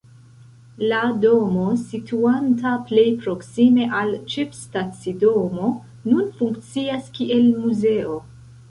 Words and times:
La 0.91 1.01
domo, 1.25 1.65
situanta 1.81 2.73
plej 2.87 3.05
proksime 3.27 3.87
al 4.01 4.17
ĉefstacidomo, 4.35 5.71
nun 6.11 6.37
funkcias 6.43 7.15
kiel 7.21 7.49
muzeo. 7.63 8.23